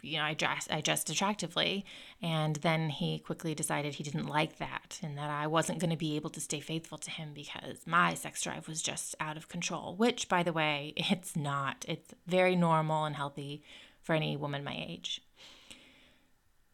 you 0.00 0.18
know, 0.18 0.24
I 0.24 0.34
dressed, 0.34 0.72
I 0.72 0.80
dressed 0.80 1.10
attractively. 1.10 1.84
And 2.22 2.56
then 2.56 2.90
he 2.90 3.18
quickly 3.18 3.54
decided 3.54 3.94
he 3.94 4.04
didn't 4.04 4.26
like 4.26 4.58
that 4.58 4.98
and 5.02 5.16
that 5.18 5.30
I 5.30 5.46
wasn't 5.46 5.80
going 5.80 5.90
to 5.90 5.96
be 5.96 6.16
able 6.16 6.30
to 6.30 6.40
stay 6.40 6.60
faithful 6.60 6.98
to 6.98 7.10
him 7.10 7.32
because 7.34 7.86
my 7.86 8.14
sex 8.14 8.42
drive 8.42 8.68
was 8.68 8.82
just 8.82 9.14
out 9.20 9.36
of 9.36 9.48
control, 9.48 9.96
which, 9.96 10.28
by 10.28 10.42
the 10.42 10.52
way, 10.52 10.94
it's 10.96 11.36
not. 11.36 11.84
It's 11.88 12.14
very 12.26 12.56
normal 12.56 13.04
and 13.04 13.16
healthy 13.16 13.62
for 14.02 14.14
any 14.14 14.36
woman 14.36 14.64
my 14.64 14.76
age. 14.88 15.20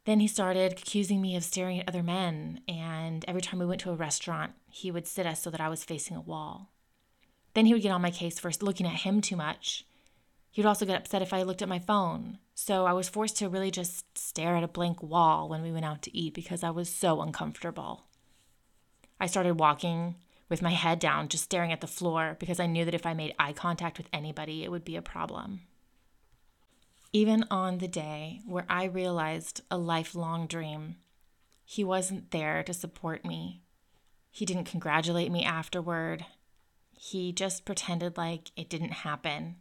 Then 0.04 0.20
he 0.20 0.28
started 0.28 0.72
accusing 0.72 1.22
me 1.22 1.34
of 1.36 1.44
staring 1.44 1.80
at 1.80 1.88
other 1.88 2.02
men, 2.02 2.60
and 2.68 3.24
every 3.26 3.40
time 3.40 3.58
we 3.58 3.66
went 3.66 3.80
to 3.82 3.90
a 3.90 3.96
restaurant, 3.96 4.52
he 4.68 4.90
would 4.90 5.06
sit 5.06 5.26
us 5.26 5.40
so 5.40 5.50
that 5.50 5.60
I 5.60 5.68
was 5.68 5.84
facing 5.84 6.16
a 6.16 6.20
wall. 6.20 6.70
Then 7.54 7.66
he 7.66 7.72
would 7.72 7.82
get 7.82 7.92
on 7.92 8.02
my 8.02 8.10
case 8.10 8.38
for 8.38 8.50
looking 8.60 8.86
at 8.86 9.00
him 9.02 9.20
too 9.20 9.36
much 9.36 9.86
he 10.54 10.60
would 10.60 10.68
also 10.68 10.86
get 10.86 10.96
upset 10.96 11.20
if 11.20 11.32
I 11.32 11.42
looked 11.42 11.62
at 11.62 11.68
my 11.68 11.80
phone. 11.80 12.38
So 12.54 12.86
I 12.86 12.92
was 12.92 13.08
forced 13.08 13.36
to 13.38 13.48
really 13.48 13.72
just 13.72 14.16
stare 14.16 14.54
at 14.54 14.62
a 14.62 14.68
blank 14.68 15.02
wall 15.02 15.48
when 15.48 15.62
we 15.62 15.72
went 15.72 15.84
out 15.84 16.00
to 16.02 16.16
eat 16.16 16.32
because 16.32 16.62
I 16.62 16.70
was 16.70 16.88
so 16.88 17.22
uncomfortable. 17.22 18.04
I 19.18 19.26
started 19.26 19.58
walking 19.58 20.14
with 20.48 20.62
my 20.62 20.70
head 20.70 21.00
down, 21.00 21.26
just 21.26 21.42
staring 21.42 21.72
at 21.72 21.80
the 21.80 21.88
floor 21.88 22.36
because 22.38 22.60
I 22.60 22.66
knew 22.66 22.84
that 22.84 22.94
if 22.94 23.04
I 23.04 23.14
made 23.14 23.34
eye 23.36 23.52
contact 23.52 23.98
with 23.98 24.06
anybody, 24.12 24.62
it 24.62 24.70
would 24.70 24.84
be 24.84 24.94
a 24.94 25.02
problem. 25.02 25.62
Even 27.14 27.44
on 27.48 27.78
the 27.78 27.86
day 27.86 28.40
where 28.44 28.66
I 28.68 28.86
realized 28.86 29.60
a 29.70 29.78
lifelong 29.78 30.48
dream, 30.48 30.96
he 31.64 31.84
wasn't 31.84 32.32
there 32.32 32.64
to 32.64 32.74
support 32.74 33.24
me. 33.24 33.62
He 34.32 34.44
didn't 34.44 34.64
congratulate 34.64 35.30
me 35.30 35.44
afterward. 35.44 36.26
He 36.98 37.32
just 37.32 37.64
pretended 37.64 38.16
like 38.16 38.50
it 38.56 38.68
didn't 38.68 38.90
happen. 38.90 39.58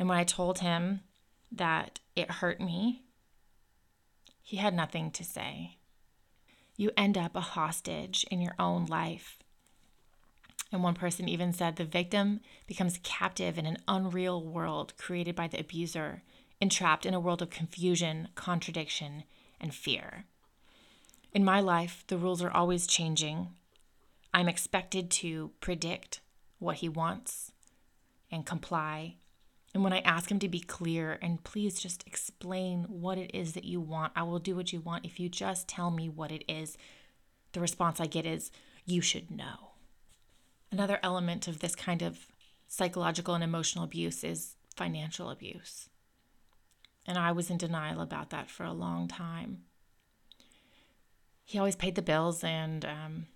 And 0.00 0.08
when 0.08 0.18
I 0.18 0.24
told 0.24 0.58
him 0.58 1.02
that 1.52 2.00
it 2.16 2.28
hurt 2.28 2.60
me, 2.60 3.04
he 4.42 4.56
had 4.56 4.74
nothing 4.74 5.12
to 5.12 5.22
say. 5.22 5.76
You 6.76 6.90
end 6.96 7.16
up 7.16 7.36
a 7.36 7.40
hostage 7.40 8.26
in 8.32 8.40
your 8.40 8.56
own 8.58 8.86
life. 8.86 9.38
And 10.72 10.82
one 10.82 10.94
person 10.94 11.28
even 11.28 11.52
said 11.52 11.76
the 11.76 11.84
victim 11.84 12.40
becomes 12.66 12.98
captive 13.04 13.58
in 13.58 13.64
an 13.64 13.78
unreal 13.86 14.42
world 14.42 14.94
created 14.98 15.36
by 15.36 15.46
the 15.46 15.60
abuser, 15.60 16.24
entrapped 16.60 17.06
in 17.06 17.14
a 17.14 17.20
world 17.20 17.42
of 17.42 17.50
confusion, 17.50 18.28
contradiction, 18.34 19.24
and 19.60 19.74
fear. 19.74 20.24
In 21.32 21.44
my 21.44 21.60
life, 21.60 22.04
the 22.08 22.18
rules 22.18 22.42
are 22.42 22.50
always 22.50 22.86
changing. 22.86 23.48
I'm 24.32 24.48
expected 24.48 25.10
to 25.12 25.52
predict 25.60 26.20
what 26.58 26.76
he 26.76 26.88
wants 26.88 27.52
and 28.30 28.44
comply. 28.44 29.16
And 29.74 29.84
when 29.84 29.92
I 29.92 30.00
ask 30.00 30.30
him 30.30 30.38
to 30.40 30.48
be 30.48 30.60
clear 30.60 31.18
and 31.20 31.44
please 31.44 31.80
just 31.80 32.06
explain 32.06 32.84
what 32.84 33.18
it 33.18 33.30
is 33.34 33.52
that 33.52 33.64
you 33.64 33.80
want, 33.80 34.12
I 34.16 34.22
will 34.22 34.38
do 34.38 34.56
what 34.56 34.72
you 34.72 34.80
want 34.80 35.04
if 35.04 35.20
you 35.20 35.28
just 35.28 35.68
tell 35.68 35.90
me 35.90 36.08
what 36.08 36.32
it 36.32 36.44
is. 36.48 36.76
The 37.52 37.60
response 37.60 38.00
I 38.00 38.06
get 38.06 38.26
is, 38.26 38.50
you 38.86 39.00
should 39.00 39.30
know. 39.30 39.72
Another 40.72 40.98
element 41.02 41.48
of 41.48 41.60
this 41.60 41.74
kind 41.74 42.02
of 42.02 42.26
psychological 42.66 43.34
and 43.34 43.44
emotional 43.44 43.84
abuse 43.84 44.24
is 44.24 44.56
financial 44.74 45.30
abuse. 45.30 45.88
And 47.08 47.18
I 47.18 47.32
was 47.32 47.50
in 47.50 47.58
denial 47.58 48.00
about 48.00 48.30
that 48.30 48.48
for 48.48 48.62
a 48.62 48.72
long 48.72 49.08
time 49.08 49.64
he 51.48 51.58
always 51.58 51.76
paid 51.76 51.94
the 51.94 52.02
bills 52.02 52.44
and 52.44 52.84
um, 52.84 53.26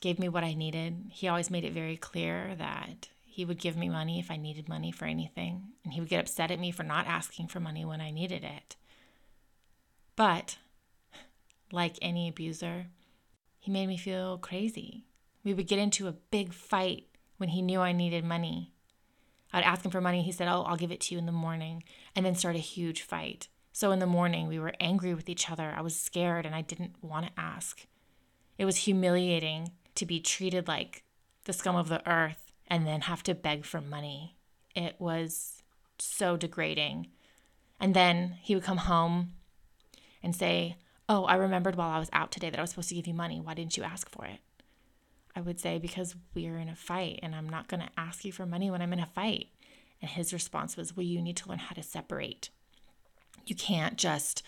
gave 0.00 0.18
me 0.18 0.28
what 0.28 0.42
I 0.42 0.54
needed. 0.54 1.04
He 1.12 1.28
always 1.28 1.52
made 1.52 1.64
it 1.64 1.72
very 1.72 1.96
clear 1.96 2.56
that 2.58 3.08
he 3.24 3.44
would 3.44 3.60
give 3.60 3.76
me 3.76 3.88
money 3.88 4.18
if 4.18 4.28
I 4.28 4.36
needed 4.36 4.68
money 4.68 4.90
for 4.90 5.04
anything, 5.04 5.68
and 5.84 5.92
he 5.92 6.00
would 6.00 6.08
get 6.08 6.18
upset 6.18 6.50
at 6.50 6.58
me 6.58 6.72
for 6.72 6.82
not 6.82 7.06
asking 7.06 7.46
for 7.46 7.60
money 7.60 7.84
when 7.84 8.00
I 8.00 8.10
needed 8.10 8.42
it. 8.42 8.74
But, 10.16 10.58
like 11.70 11.96
any 12.02 12.28
abuser, 12.28 12.86
he 13.60 13.70
made 13.70 13.86
me 13.86 13.96
feel 13.96 14.36
crazy. 14.38 15.04
We 15.44 15.54
would 15.54 15.68
get 15.68 15.78
into 15.78 16.08
a 16.08 16.12
big 16.32 16.52
fight 16.52 17.06
when 17.36 17.50
he 17.50 17.62
knew 17.62 17.78
I 17.78 17.92
needed 17.92 18.24
money. 18.24 18.72
I'd 19.52 19.64
ask 19.64 19.84
him 19.84 19.90
for 19.90 20.00
money. 20.00 20.22
He 20.22 20.32
said, 20.32 20.48
Oh, 20.48 20.62
I'll 20.62 20.76
give 20.76 20.92
it 20.92 21.00
to 21.02 21.14
you 21.14 21.18
in 21.18 21.26
the 21.26 21.32
morning, 21.32 21.82
and 22.14 22.24
then 22.24 22.34
start 22.34 22.56
a 22.56 22.60
huge 22.60 23.02
fight. 23.02 23.48
So 23.72 23.92
in 23.92 23.98
the 23.98 24.06
morning, 24.06 24.48
we 24.48 24.58
were 24.58 24.74
angry 24.80 25.14
with 25.14 25.28
each 25.28 25.50
other. 25.50 25.74
I 25.76 25.80
was 25.80 25.96
scared 25.96 26.44
and 26.44 26.54
I 26.54 26.62
didn't 26.62 26.96
want 27.02 27.26
to 27.26 27.40
ask. 27.40 27.86
It 28.58 28.64
was 28.64 28.78
humiliating 28.78 29.72
to 29.94 30.06
be 30.06 30.20
treated 30.20 30.68
like 30.68 31.04
the 31.44 31.52
scum 31.52 31.76
of 31.76 31.88
the 31.88 32.06
earth 32.08 32.52
and 32.66 32.86
then 32.86 33.02
have 33.02 33.22
to 33.24 33.34
beg 33.34 33.64
for 33.64 33.80
money. 33.80 34.36
It 34.74 34.96
was 34.98 35.62
so 35.98 36.36
degrading. 36.36 37.08
And 37.78 37.94
then 37.94 38.36
he 38.42 38.54
would 38.54 38.64
come 38.64 38.78
home 38.78 39.32
and 40.22 40.34
say, 40.34 40.76
Oh, 41.08 41.24
I 41.24 41.34
remembered 41.34 41.74
while 41.74 41.90
I 41.90 41.98
was 41.98 42.10
out 42.12 42.30
today 42.30 42.50
that 42.50 42.58
I 42.58 42.62
was 42.62 42.70
supposed 42.70 42.90
to 42.90 42.94
give 42.94 43.06
you 43.06 43.14
money. 43.14 43.40
Why 43.40 43.54
didn't 43.54 43.76
you 43.76 43.82
ask 43.82 44.08
for 44.08 44.26
it? 44.26 44.40
I 45.40 45.42
would 45.42 45.58
say, 45.58 45.78
Because 45.78 46.14
we're 46.34 46.58
in 46.58 46.68
a 46.68 46.76
fight 46.76 47.20
and 47.22 47.34
I'm 47.34 47.48
not 47.48 47.66
going 47.66 47.80
to 47.80 47.88
ask 47.96 48.26
you 48.26 48.32
for 48.32 48.44
money 48.44 48.70
when 48.70 48.82
I'm 48.82 48.92
in 48.92 49.00
a 49.00 49.06
fight. 49.06 49.48
And 50.02 50.10
his 50.10 50.34
response 50.34 50.76
was, 50.76 50.94
Well, 50.94 51.06
you 51.06 51.22
need 51.22 51.38
to 51.38 51.48
learn 51.48 51.58
how 51.58 51.74
to 51.74 51.82
separate. 51.82 52.50
You 53.46 53.54
can't 53.54 53.96
just, 53.96 54.42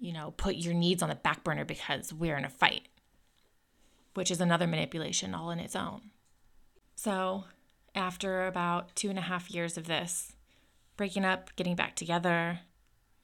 you 0.00 0.12
know, 0.12 0.32
put 0.36 0.56
your 0.56 0.74
needs 0.74 1.02
on 1.02 1.08
the 1.08 1.14
back 1.14 1.44
burner 1.44 1.64
because 1.64 2.12
we're 2.12 2.36
in 2.36 2.44
a 2.44 2.50
fight, 2.50 2.88
which 4.14 4.30
is 4.30 4.40
another 4.40 4.66
manipulation 4.66 5.34
all 5.34 5.52
in 5.52 5.60
its 5.60 5.76
own. 5.76 6.10
So, 6.96 7.44
after 7.94 8.48
about 8.48 8.96
two 8.96 9.10
and 9.10 9.18
a 9.18 9.22
half 9.22 9.52
years 9.52 9.78
of 9.78 9.86
this, 9.86 10.32
breaking 10.96 11.24
up, 11.24 11.54
getting 11.54 11.76
back 11.76 11.94
together, 11.94 12.60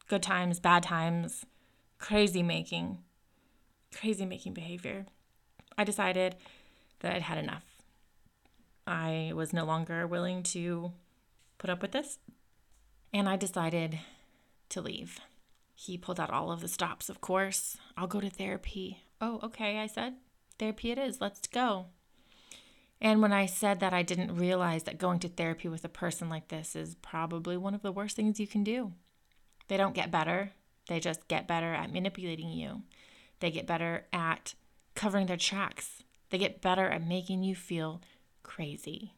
good 0.06 0.22
times, 0.22 0.60
bad 0.60 0.84
times, 0.84 1.44
crazy 1.98 2.44
making, 2.44 2.98
crazy 3.92 4.24
making 4.24 4.54
behavior, 4.54 5.06
I 5.76 5.82
decided 5.82 6.36
that 7.00 7.14
I'd 7.14 7.22
had 7.22 7.38
enough. 7.38 7.64
I 8.86 9.32
was 9.34 9.52
no 9.52 9.64
longer 9.64 10.06
willing 10.06 10.42
to 10.44 10.92
put 11.58 11.70
up 11.70 11.82
with 11.82 11.92
this. 11.92 12.18
And 13.12 13.28
I 13.28 13.36
decided 13.36 13.98
to 14.70 14.80
leave. 14.80 15.20
He 15.74 15.98
pulled 15.98 16.20
out 16.20 16.30
all 16.30 16.52
of 16.52 16.60
the 16.60 16.68
stops, 16.68 17.08
of 17.08 17.20
course. 17.20 17.76
I'll 17.96 18.06
go 18.06 18.20
to 18.20 18.30
therapy. 18.30 19.02
Oh, 19.20 19.40
okay, 19.42 19.78
I 19.78 19.86
said. 19.86 20.14
Therapy 20.58 20.90
it 20.90 20.98
is. 20.98 21.20
Let's 21.20 21.46
go. 21.46 21.86
And 23.00 23.22
when 23.22 23.32
I 23.32 23.46
said 23.46 23.80
that, 23.80 23.94
I 23.94 24.02
didn't 24.02 24.36
realize 24.36 24.82
that 24.82 24.98
going 24.98 25.20
to 25.20 25.28
therapy 25.28 25.68
with 25.68 25.84
a 25.84 25.88
person 25.88 26.28
like 26.28 26.48
this 26.48 26.76
is 26.76 26.96
probably 26.96 27.56
one 27.56 27.74
of 27.74 27.82
the 27.82 27.92
worst 27.92 28.16
things 28.16 28.38
you 28.38 28.46
can 28.46 28.62
do. 28.62 28.92
They 29.68 29.76
don't 29.76 29.94
get 29.94 30.10
better, 30.10 30.52
they 30.88 31.00
just 31.00 31.28
get 31.28 31.48
better 31.48 31.72
at 31.72 31.92
manipulating 31.92 32.50
you. 32.50 32.82
They 33.38 33.50
get 33.50 33.66
better 33.66 34.06
at 34.12 34.54
covering 34.94 35.26
their 35.26 35.36
tracks. 35.36 36.02
They 36.30 36.38
get 36.38 36.62
better 36.62 36.88
at 36.88 37.06
making 37.06 37.42
you 37.42 37.54
feel 37.54 38.00
crazy. 38.42 39.14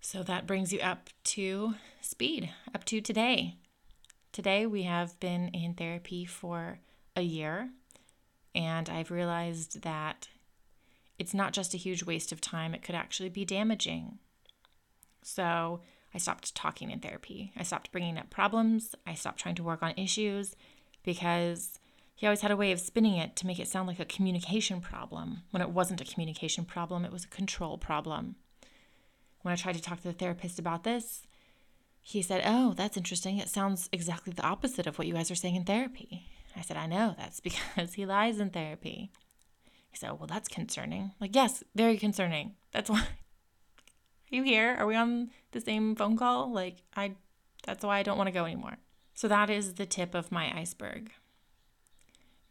So 0.00 0.22
that 0.22 0.46
brings 0.46 0.72
you 0.72 0.80
up 0.80 1.10
to 1.24 1.74
speed, 2.00 2.50
up 2.74 2.84
to 2.86 3.00
today. 3.00 3.56
Today, 4.32 4.66
we 4.66 4.82
have 4.82 5.18
been 5.20 5.48
in 5.48 5.74
therapy 5.74 6.24
for 6.24 6.80
a 7.14 7.22
year, 7.22 7.70
and 8.54 8.88
I've 8.88 9.10
realized 9.10 9.82
that 9.82 10.28
it's 11.18 11.34
not 11.34 11.52
just 11.52 11.74
a 11.74 11.78
huge 11.78 12.02
waste 12.02 12.32
of 12.32 12.40
time, 12.40 12.74
it 12.74 12.82
could 12.82 12.94
actually 12.94 13.28
be 13.28 13.44
damaging. 13.44 14.18
So, 15.22 15.82
I 16.14 16.18
stopped 16.18 16.54
talking 16.54 16.90
in 16.90 17.00
therapy. 17.00 17.52
I 17.56 17.62
stopped 17.62 17.92
bringing 17.92 18.18
up 18.18 18.30
problems. 18.30 18.94
I 19.06 19.14
stopped 19.14 19.38
trying 19.38 19.54
to 19.56 19.62
work 19.62 19.82
on 19.82 19.94
issues 19.96 20.56
because 21.04 21.78
he 22.14 22.26
always 22.26 22.42
had 22.42 22.50
a 22.50 22.56
way 22.56 22.72
of 22.72 22.80
spinning 22.80 23.16
it 23.16 23.36
to 23.36 23.46
make 23.46 23.58
it 23.58 23.68
sound 23.68 23.88
like 23.88 23.98
a 23.98 24.04
communication 24.04 24.80
problem 24.80 25.42
when 25.50 25.62
it 25.62 25.70
wasn't 25.70 26.00
a 26.00 26.04
communication 26.04 26.64
problem, 26.64 27.04
it 27.04 27.12
was 27.12 27.24
a 27.24 27.28
control 27.28 27.78
problem. 27.78 28.36
When 29.42 29.52
I 29.52 29.56
tried 29.56 29.74
to 29.74 29.82
talk 29.82 30.00
to 30.02 30.08
the 30.08 30.12
therapist 30.12 30.58
about 30.58 30.84
this, 30.84 31.26
he 32.00 32.22
said, 32.22 32.42
Oh, 32.44 32.74
that's 32.74 32.96
interesting. 32.96 33.38
It 33.38 33.48
sounds 33.48 33.88
exactly 33.92 34.32
the 34.32 34.44
opposite 34.44 34.86
of 34.86 34.98
what 34.98 35.06
you 35.06 35.14
guys 35.14 35.30
are 35.30 35.36
saying 35.36 35.56
in 35.56 35.64
therapy. 35.64 36.26
I 36.56 36.60
said, 36.60 36.76
I 36.76 36.86
know. 36.86 37.14
That's 37.16 37.40
because 37.40 37.94
he 37.94 38.06
lies 38.06 38.40
in 38.40 38.50
therapy. 38.50 39.10
He 39.90 39.96
said, 39.96 40.12
Well, 40.12 40.26
that's 40.26 40.48
concerning. 40.48 41.12
like, 41.20 41.34
yes, 41.34 41.62
very 41.74 41.96
concerning. 41.96 42.54
That's 42.72 42.90
why. 42.90 43.00
Are 44.32 44.36
you 44.36 44.42
here? 44.42 44.76
Are 44.78 44.86
we 44.86 44.96
on 44.96 45.30
the 45.52 45.60
same 45.60 45.94
phone 45.94 46.16
call? 46.16 46.52
Like, 46.52 46.78
I, 46.96 47.12
that's 47.66 47.84
why 47.84 47.98
I 47.98 48.02
don't 48.02 48.16
want 48.16 48.28
to 48.28 48.32
go 48.32 48.46
anymore. 48.46 48.78
So 49.14 49.28
that 49.28 49.50
is 49.50 49.74
the 49.74 49.86
tip 49.86 50.14
of 50.14 50.32
my 50.32 50.56
iceberg. 50.58 51.12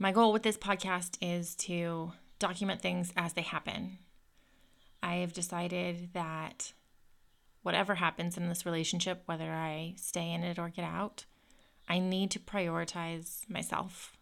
My 0.02 0.12
goal 0.12 0.34
with 0.34 0.42
this 0.42 0.58
podcast 0.58 1.16
is 1.22 1.54
to 1.58 2.14
document 2.40 2.82
things 2.82 3.14
as 3.16 3.34
they 3.34 3.44
happen. 3.44 4.00
I 5.04 5.18
have 5.18 5.32
decided 5.32 6.14
that 6.14 6.74
whatever 7.62 7.94
happens 7.94 8.36
in 8.36 8.50
this 8.50 8.66
relationship, 8.66 9.22
whether 9.28 9.52
I 9.52 9.94
stay 9.98 10.32
in 10.32 10.42
it 10.42 10.58
or 10.58 10.70
get 10.70 10.86
out, 10.86 11.26
I 11.88 12.00
need 12.00 12.32
to 12.32 12.40
prioritize 12.40 13.48
myself. 13.48 14.18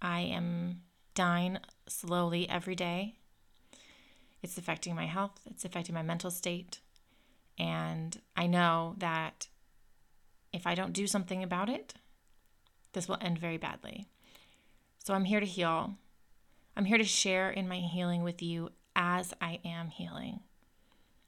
I 0.00 0.20
am 0.20 0.82
dying 1.16 1.58
slowly 1.88 2.48
every 2.48 2.76
day. 2.76 3.16
It's 4.44 4.56
affecting 4.56 4.94
my 4.94 5.06
health, 5.06 5.40
it's 5.44 5.64
affecting 5.64 5.96
my 5.96 6.02
mental 6.02 6.30
state. 6.30 6.78
And 7.58 8.16
I 8.36 8.46
know 8.46 8.94
that 8.98 9.48
if 10.52 10.68
I 10.68 10.76
don't 10.76 10.92
do 10.92 11.08
something 11.08 11.42
about 11.42 11.68
it, 11.68 11.94
this 12.92 13.08
will 13.08 13.18
end 13.20 13.40
very 13.40 13.56
badly. 13.56 14.06
So 15.06 15.14
I'm 15.14 15.24
here 15.24 15.38
to 15.38 15.46
heal. 15.46 15.94
I'm 16.76 16.84
here 16.84 16.98
to 16.98 17.04
share 17.04 17.48
in 17.48 17.68
my 17.68 17.76
healing 17.76 18.24
with 18.24 18.42
you 18.42 18.70
as 18.96 19.32
I 19.40 19.60
am 19.64 19.86
healing. 19.86 20.40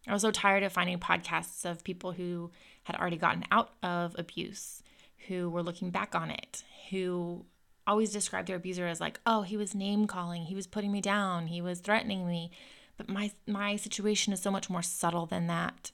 I 0.04 0.12
was 0.12 0.22
so 0.22 0.32
tired 0.32 0.64
of 0.64 0.72
finding 0.72 0.98
podcasts 0.98 1.64
of 1.64 1.84
people 1.84 2.10
who 2.10 2.50
had 2.82 2.96
already 2.96 3.18
gotten 3.18 3.44
out 3.52 3.74
of 3.84 4.16
abuse, 4.18 4.82
who 5.28 5.48
were 5.48 5.62
looking 5.62 5.90
back 5.92 6.16
on 6.16 6.28
it, 6.28 6.64
who 6.90 7.46
always 7.86 8.12
described 8.12 8.48
their 8.48 8.56
abuser 8.56 8.88
as 8.88 9.00
like, 9.00 9.20
"Oh, 9.24 9.42
he 9.42 9.56
was 9.56 9.76
name 9.76 10.08
calling, 10.08 10.46
he 10.46 10.56
was 10.56 10.66
putting 10.66 10.90
me 10.90 11.00
down, 11.00 11.46
he 11.46 11.62
was 11.62 11.78
threatening 11.78 12.26
me." 12.26 12.50
But 12.96 13.08
my 13.08 13.30
my 13.46 13.76
situation 13.76 14.32
is 14.32 14.42
so 14.42 14.50
much 14.50 14.68
more 14.68 14.82
subtle 14.82 15.26
than 15.26 15.46
that. 15.46 15.92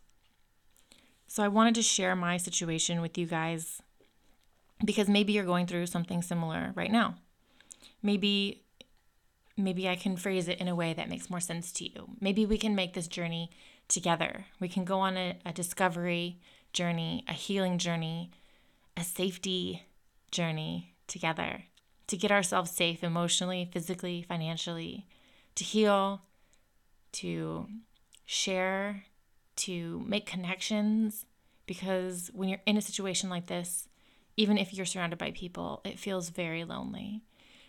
So 1.26 1.43
I 1.43 1.49
wanted 1.49 1.75
to 1.75 1.83
share 1.83 2.17
my 2.17 2.38
situation 2.38 3.03
with 3.03 3.19
you 3.19 3.26
guys 3.26 3.83
because 4.83 5.07
maybe 5.07 5.35
you're 5.35 5.45
going 5.45 5.67
through 5.67 5.85
something 5.85 6.23
similar 6.23 6.73
right 6.75 6.91
now. 6.91 7.17
Maybe 8.03 8.62
maybe 9.57 9.88
I 9.88 9.95
can 9.95 10.17
phrase 10.17 10.49
it 10.49 10.59
in 10.59 10.67
a 10.67 10.75
way 10.75 10.95
that 10.95 11.09
makes 11.09 11.31
more 11.31 11.41
sense 11.41 11.71
to 11.73 11.85
you. 11.85 12.09
Maybe 12.21 12.45
we 12.45 12.59
can 12.59 12.75
make 12.75 12.95
this 12.95 13.07
journey 13.07 13.50
together. 13.87 14.47
We 14.59 14.69
can 14.69 14.85
go 14.85 14.99
on 14.99 15.17
a, 15.17 15.38
a 15.47 15.53
discovery 15.53 16.41
journey, 16.73 17.25
a 17.29 17.33
healing 17.33 17.79
journey, 17.79 18.31
a 18.97 19.05
safety 19.05 19.85
journey 20.31 20.95
together 21.07 21.64
to 22.09 22.17
get 22.17 22.33
ourselves 22.33 22.71
safe 22.71 23.03
emotionally, 23.03 23.69
physically, 23.73 24.23
financially, 24.23 25.07
to 25.55 25.64
heal, 25.64 26.23
to 27.12 27.67
share, 28.26 29.05
to 29.57 30.05
make 30.07 30.26
connections. 30.26 31.25
Because 31.67 32.31
when 32.35 32.49
you're 32.49 32.61
in 32.67 32.76
a 32.76 32.83
situation 32.83 33.31
like 33.31 33.47
this, 33.47 33.88
even 34.37 34.59
if 34.59 34.75
you're 34.75 34.85
surrounded 34.85 35.19
by 35.19 35.31
people, 35.31 35.81
it 35.85 35.99
feels 35.99 36.29
very 36.29 36.64
lonely. 36.64 37.23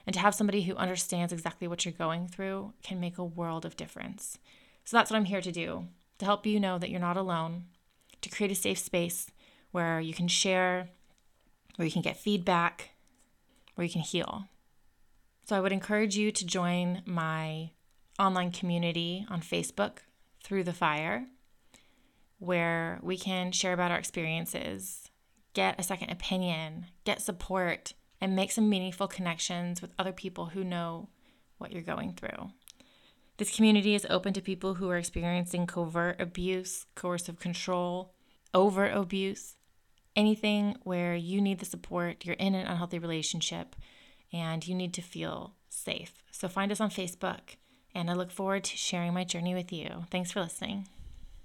And 0.06 0.14
to 0.14 0.20
have 0.20 0.36
somebody 0.36 0.64
who 0.64 0.76
understands 0.76 1.34
exactly 1.34 1.68
what 1.68 1.84
you're 1.84 1.92
going 1.92 2.28
through 2.28 2.74
can 2.84 3.00
make 3.00 3.18
a 3.18 3.24
world 3.24 3.66
of 3.66 3.78
difference. 3.78 4.38
So 4.84 4.98
that's 4.98 5.10
what 5.10 5.18
I'm 5.18 5.26
here 5.26 5.42
to 5.42 5.52
do 5.52 5.88
to 6.18 6.26
help 6.26 6.46
you 6.46 6.60
know 6.60 6.78
that 6.78 6.90
you're 6.90 7.00
not 7.00 7.18
alone, 7.18 7.66
to 8.22 8.30
create 8.30 8.52
a 8.52 8.56
safe 8.56 8.78
space 8.78 9.28
where 9.72 10.00
you 10.00 10.14
can 10.14 10.28
share, 10.28 10.90
where 11.76 11.86
you 11.86 11.92
can 11.92 12.02
get 12.02 12.16
feedback, 12.16 12.92
where 13.76 13.86
you 13.86 13.92
can 13.92 14.02
heal. 14.02 14.46
So 15.44 15.56
I 15.56 15.60
would 15.60 15.74
encourage 15.74 16.16
you 16.16 16.32
to 16.32 16.46
join 16.46 17.02
my 17.06 17.72
online 18.18 18.52
community 18.52 19.26
on 19.30 19.42
Facebook 19.42 19.98
through 20.44 20.64
the 20.64 20.74
fire, 20.74 21.28
where 22.40 23.00
we 23.04 23.18
can 23.18 23.52
share 23.52 23.74
about 23.74 23.92
our 23.92 23.98
experiences, 23.98 25.10
get 25.54 25.76
a 25.78 25.84
second 25.84 26.10
opinion, 26.10 26.86
get 27.04 27.22
support, 27.22 27.94
and 28.22 28.36
make 28.36 28.52
some 28.52 28.70
meaningful 28.70 29.08
connections 29.08 29.82
with 29.82 29.94
other 29.98 30.12
people 30.12 30.48
who 30.48 30.64
know 30.64 31.10
what 31.58 31.72
you're 31.72 31.82
going 31.82 32.14
through. 32.14 32.52
This 33.38 33.56
community 33.56 33.96
is 33.96 34.08
open 34.10 34.34
to 34.34 34.42
people 34.42 34.76
who 34.76 34.90
are 34.90 34.98
experiencing 34.98 35.68
covert 35.68 36.22
abuse, 36.22 36.86
coercive 36.96 37.40
control, 37.40 38.14
overt 38.54 38.96
abuse, 38.96 39.56
anything 40.16 40.78
where 40.84 41.16
you 41.16 41.42
need 41.42 41.60
the 41.60 41.66
support, 41.66 42.24
you're 42.26 42.36
in 42.36 42.56
an 42.56 42.66
unhealthy 42.66 42.98
relationship, 42.98 43.76
and 44.32 44.66
you 44.66 44.74
need 44.74 44.94
to 44.94 45.02
feel 45.02 45.56
safe. 45.68 46.24
So 46.32 46.48
find 46.48 46.72
us 46.72 46.80
on 46.80 46.90
Facebook, 46.90 47.58
and 47.94 48.10
I 48.10 48.14
look 48.14 48.32
forward 48.32 48.64
to 48.66 48.78
sharing 48.78 49.14
my 49.14 49.26
journey 49.26 49.54
with 49.54 49.74
you. 49.74 50.06
Thanks 50.10 50.32
for 50.32 50.42
listening. 50.42 50.88